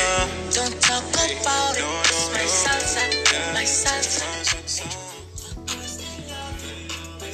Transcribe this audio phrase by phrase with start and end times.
[0.00, 1.69] Don't talk about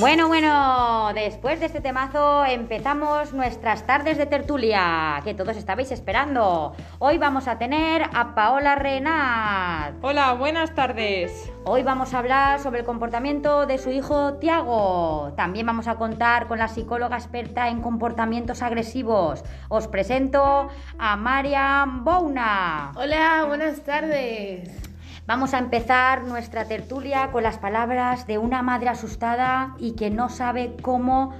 [0.00, 6.74] Bueno, bueno, después de este temazo empezamos nuestras tardes de tertulia, que todos estabais esperando.
[6.98, 9.96] Hoy vamos a tener a Paola Renat.
[10.00, 11.52] Hola, buenas tardes.
[11.66, 15.34] Hoy vamos a hablar sobre el comportamiento de su hijo Tiago.
[15.36, 19.44] También vamos a contar con la psicóloga experta en comportamientos agresivos.
[19.68, 22.92] Os presento a Mariam Bouna.
[22.96, 24.89] Hola, buenas tardes.
[25.30, 30.28] Vamos a empezar nuestra tertulia con las palabras de una madre asustada y que no
[30.28, 31.32] sabe cómo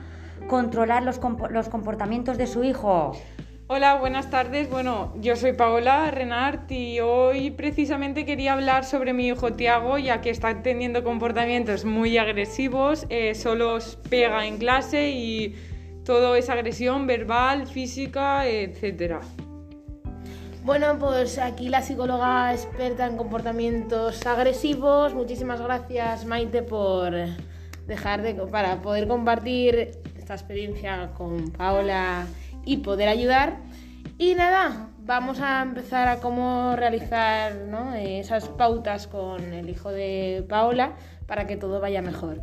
[0.47, 3.17] controlar los, compo- los comportamientos de su hijo.
[3.67, 4.71] Hola, buenas tardes.
[4.71, 10.21] Bueno, yo soy Paola Renart y hoy precisamente quería hablar sobre mi hijo Tiago, ya
[10.21, 13.77] que está teniendo comportamientos muy agresivos, eh, solo
[14.09, 15.57] pega en clase y
[16.05, 19.19] todo es agresión verbal, física, etcétera.
[20.63, 25.15] Bueno, pues aquí la psicóloga experta en comportamientos agresivos.
[25.15, 27.15] Muchísimas gracias, Maite, por
[27.87, 32.27] dejar de para poder compartir esta experiencia con Paola
[32.67, 33.57] y poder ayudar.
[34.19, 37.95] Y nada, vamos a empezar a cómo realizar ¿no?
[37.95, 40.93] esas pautas con el hijo de Paola
[41.27, 42.43] para que todo vaya mejor.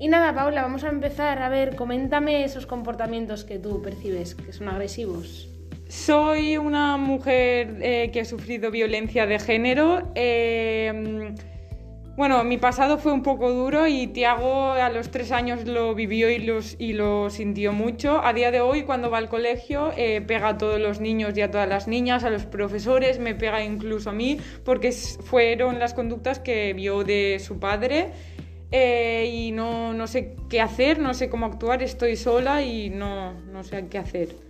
[0.00, 1.42] Y nada, Paola, vamos a empezar.
[1.42, 5.49] A ver, coméntame esos comportamientos que tú percibes que son agresivos.
[5.90, 10.12] Soy una mujer eh, que ha sufrido violencia de género.
[10.14, 11.34] eh,
[12.16, 16.30] bueno, mi pasado fue un poco duro y Tiago a los tres años lo vivió
[16.30, 18.24] y, lo sintió mucho.
[18.24, 21.40] A día de hoy, cuando va al colegio, eh, pega a todos los niños y
[21.40, 25.92] a todas las niñas, a los profesores, me pega incluso a mí, porque fueron las
[25.92, 28.12] conductas que vio de su padre.
[28.70, 33.64] y no, no sé qué hacer, no sé cómo actuar, estoy sola y no, no
[33.64, 34.49] sé qué hacer.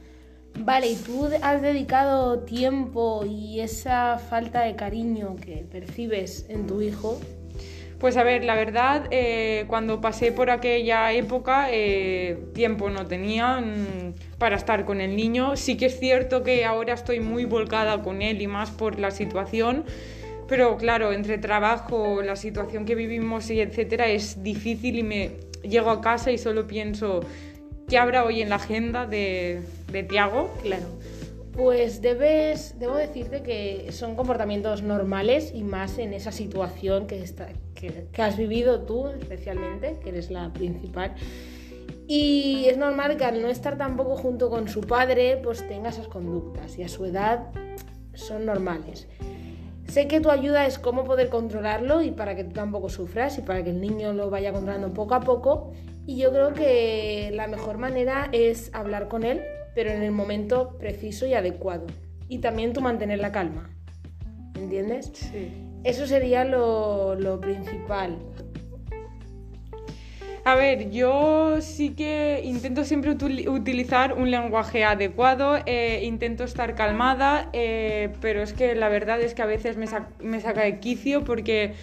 [0.59, 6.83] Vale, ¿y tú has dedicado tiempo y esa falta de cariño que percibes en tu
[6.83, 7.19] hijo?
[8.01, 13.61] Pues a ver, la verdad, eh, cuando pasé por aquella época, eh, tiempo no tenía
[13.61, 15.55] mm, para estar con el niño.
[15.55, 19.11] Sí que es cierto que ahora estoy muy volcada con él y más por la
[19.11, 19.85] situación,
[20.49, 25.33] pero claro, entre trabajo, la situación que vivimos y etcétera, es difícil y me
[25.63, 27.21] llego a casa y solo pienso
[27.91, 29.63] qué habrá hoy en la agenda de,
[30.09, 30.49] Tiago.
[30.63, 30.87] Claro.
[31.53, 37.25] Pues debes, debo decirte que son comportamientos normales y más en esa situación que,
[37.75, 41.17] que has vivido tú especialmente, que eres la principal.
[42.07, 46.07] Y es normal que al no estar tampoco junto con su padre, pues tenga esas
[46.07, 47.51] conductas y a su edad
[48.15, 49.09] son normales.
[49.89, 53.43] Sé que tu ayuda es cómo poder controlarlo y para que tú tampoco sufras y
[53.43, 55.73] para que el niño lo vaya controlando poco a poco.
[56.07, 59.43] Y yo creo que la mejor manera es hablar con él,
[59.75, 61.87] pero en el momento preciso y adecuado.
[62.29, 63.71] Y también tú mantener la calma.
[64.57, 65.11] ¿Entiendes?
[65.15, 65.53] Sí.
[65.85, 68.19] Eso sería lo, lo principal.
[70.45, 76.75] A ver, yo sí que intento siempre util- utilizar un lenguaje adecuado, eh, intento estar
[76.75, 80.63] calmada, eh, pero es que la verdad es que a veces me, sa- me saca
[80.63, 81.75] de quicio porque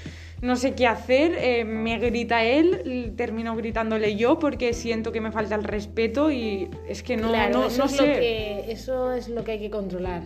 [0.41, 5.31] no sé qué hacer, eh, me grita él, termino gritándole yo porque siento que me
[5.31, 8.07] falta el respeto y es que no, claro, no, eso, no es sé.
[8.07, 10.21] Lo que, eso es lo que hay que controlar.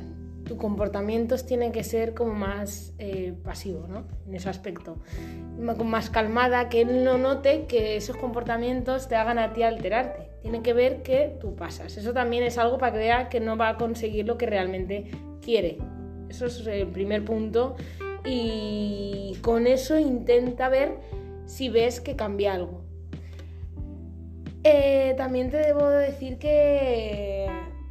[0.46, 4.04] Tu comportamiento tiene que ser como más eh, pasivo, ¿no?
[4.28, 4.98] En ese aspecto.
[5.58, 10.30] Más calmada, que él no note que esos comportamientos te hagan a ti alterarte.
[10.42, 11.96] Tiene que ver que tú pasas.
[11.96, 15.06] Eso también es algo para que vea que no va a conseguir lo que realmente
[15.42, 15.78] quiere.
[16.28, 17.78] Eso es el primer punto.
[18.26, 21.00] Y con eso intenta ver
[21.46, 22.82] si ves que cambia algo.
[24.64, 27.48] Eh, también te debo decir que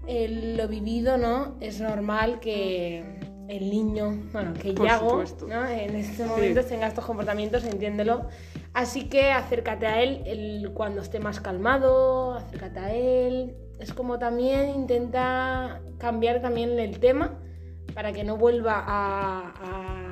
[0.07, 1.57] el- lo vivido, ¿no?
[1.61, 3.19] Es normal que
[3.49, 5.25] el niño, bueno, que Por Yago.
[5.69, 8.29] En estos momentos tenga estos comportamientos, entiéndelo.
[8.73, 13.57] Así que acércate a él cuando esté más calmado, acércate a él.
[13.81, 17.37] Es como también intenta cambiar también el tema
[17.95, 20.10] para que no vuelva a, a,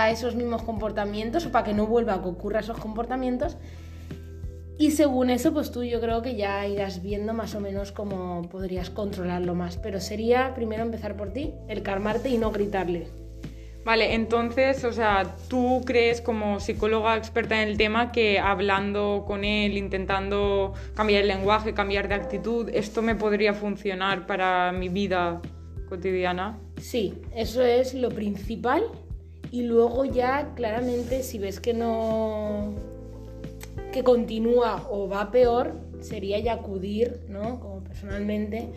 [0.00, 3.56] a esos mismos comportamientos o para que no vuelva a que ocurra esos comportamientos.
[4.78, 8.42] Y según eso, pues tú yo creo que ya irás viendo más o menos cómo
[8.50, 9.76] podrías controlarlo más.
[9.76, 13.06] Pero sería primero empezar por ti, el calmarte y no gritarle.
[13.84, 19.44] Vale, entonces, o sea, ¿tú crees como psicóloga experta en el tema que hablando con
[19.44, 25.42] él, intentando cambiar el lenguaje, cambiar de actitud, esto me podría funcionar para mi vida
[25.88, 26.60] cotidiana?
[26.80, 28.84] Sí, eso es lo principal.
[29.52, 32.72] Y luego ya claramente si ves que no
[33.92, 37.60] que continúa o va peor, sería ya acudir, ¿no?
[37.60, 38.70] Como personalmente,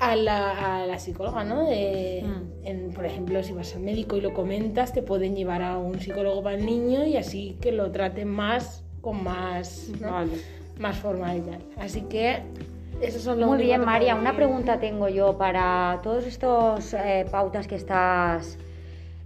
[0.00, 1.68] a la, a la psicóloga, ¿no?
[1.68, 2.66] De- Mm.
[2.66, 6.00] en- por ejemplo, si vas al médico y lo comentas, te pueden llevar a un
[6.00, 10.10] psicólogo para el niño y así que lo traten más, con más, ¿no?
[10.10, 10.32] Vale.
[10.80, 11.60] más formal y tal.
[11.78, 12.40] Así que
[13.00, 14.16] eso son lo Muy bien, María.
[14.16, 18.58] Una pregunta tengo yo para todos estos eh, pautas que estás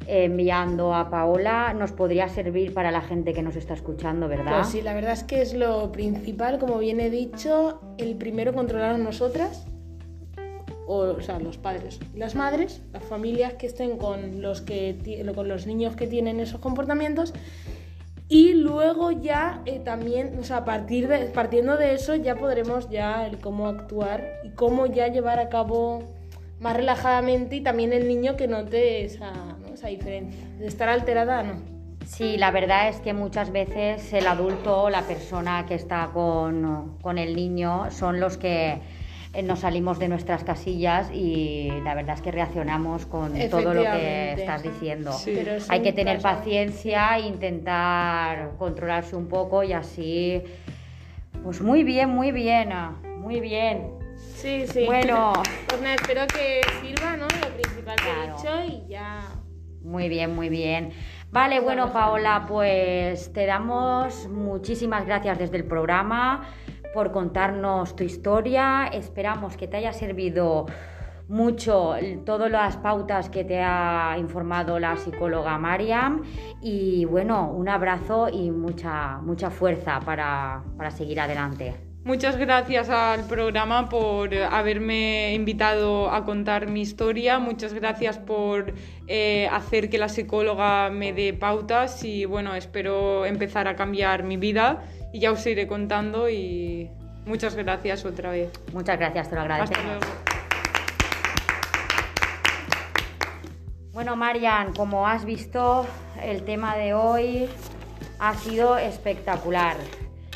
[0.07, 1.75] enviando a Paola.
[1.75, 4.61] Nos podría servir para la gente que nos está escuchando, ¿verdad?
[4.61, 8.55] Pues sí, la verdad es que es lo principal, como bien he dicho, el primero
[8.55, 9.67] controlar nosotras,
[10.87, 15.49] o, o sea, los padres las madres, las familias que estén con los, que, con
[15.49, 17.33] los niños que tienen esos comportamientos.
[18.29, 22.91] Y luego ya eh, también, o sea, a partir de, partiendo de eso ya podremos
[22.91, 26.03] ya el cómo actuar y cómo ya llevar a cabo
[26.59, 29.66] más relajadamente y también el niño que note esa, ¿no?
[29.77, 30.45] Esa diferencia.
[30.59, 31.55] De estar alterada, no.
[32.05, 36.99] Sí, la verdad es que muchas veces el adulto o la persona que está con,
[37.03, 38.79] con el niño son los que
[39.33, 43.83] eh, nos salimos de nuestras casillas y la verdad es que reaccionamos con todo lo
[43.83, 45.13] que estás diciendo.
[45.13, 45.37] Sí.
[45.69, 50.43] Hay que tener caso- paciencia intentar controlarse un poco y así...
[51.43, 53.91] Pues muy bien, muy bien, ah, muy bien.
[54.37, 54.85] Sí, sí.
[54.87, 55.33] Bueno.
[55.69, 57.25] Pues nada, espero que sirva, ¿no?
[57.27, 58.37] Lo principal que Claro.
[58.61, 59.21] he dicho y ya.
[59.87, 60.91] Muy bien, muy bien.
[61.31, 66.43] Vale, bueno, Paola, pues te damos muchísimas gracias desde el programa
[66.93, 68.91] por contarnos tu historia.
[68.93, 70.67] Esperamos que te haya servido
[71.29, 71.95] mucho
[72.25, 76.25] todas las pautas que te ha informado la psicóloga Mariam.
[76.61, 81.86] Y bueno, un abrazo y mucha, mucha fuerza para, para seguir adelante.
[82.07, 87.41] Muchas gracias al programa por haberme invitado a contar mi historia.
[87.41, 88.75] Muchas gracias por
[89.09, 94.37] eh, hacer que la psicóloga me dé pautas y bueno, espero empezar a cambiar mi
[94.37, 96.89] vida y ya os iré contando y
[97.25, 98.53] muchas gracias otra vez.
[98.73, 100.01] Muchas gracias, te lo Hasta luego.
[103.93, 105.85] Bueno, Marian, como has visto,
[106.23, 107.49] el tema de hoy
[108.21, 109.75] ha sido espectacular.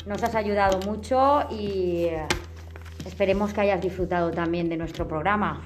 [0.05, 2.25] Nos has ayudado mucho y eh,
[3.05, 5.63] esperemos que hayas disfrutado también de nuestro programa.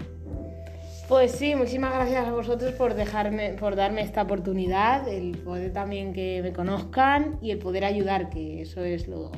[1.07, 6.13] Pues sí, muchísimas gracias a vosotros por dejarme, por darme esta oportunidad, el poder también
[6.13, 9.31] que me conozcan y el poder ayudar, que eso es lo,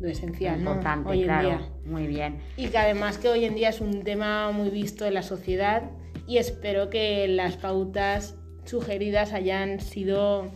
[0.00, 0.64] lo esencial.
[1.84, 2.38] Muy bien.
[2.56, 5.90] Y que además que hoy en día es un tema muy visto en la sociedad
[6.26, 10.50] y espero que las pautas sugeridas hayan sido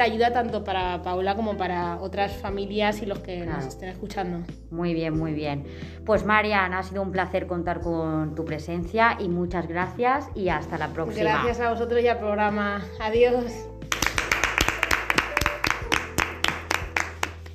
[0.00, 3.58] de ayuda tanto para Paula como para otras familias y los que Claro.
[3.58, 4.38] nos estén escuchando.
[4.70, 5.66] Muy bien, muy bien.
[6.06, 10.78] Pues Marian, ha sido un placer contar con tu presencia y muchas gracias y hasta
[10.78, 11.22] la próxima.
[11.30, 12.82] Gracias a vosotros y al programa.
[13.00, 13.44] Adiós.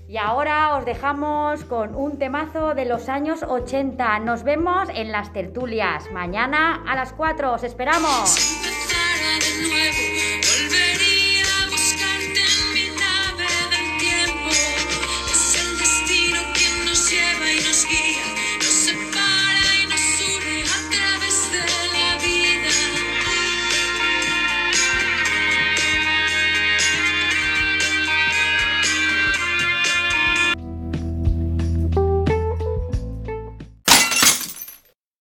[0.07, 4.19] Y ahora os dejamos con un temazo de los años 80.
[4.19, 6.09] Nos vemos en las tertulias.
[6.11, 7.53] Mañana a las 4.
[7.53, 8.55] Os esperamos.
[8.63, 10.94] Empezara de nuevo